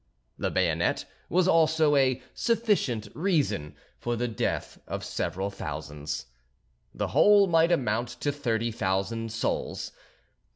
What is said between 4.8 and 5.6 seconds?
of several